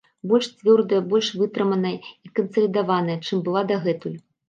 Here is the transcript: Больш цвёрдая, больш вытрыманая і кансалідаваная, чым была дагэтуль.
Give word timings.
Больш 0.29 0.47
цвёрдая, 0.59 1.01
больш 1.11 1.29
вытрыманая 1.43 1.93
і 2.25 2.35
кансалідаваная, 2.41 3.23
чым 3.29 3.47
была 3.49 3.69
дагэтуль. 3.71 4.23